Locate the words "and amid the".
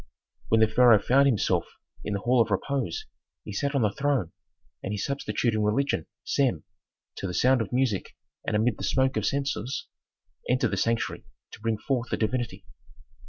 8.43-8.83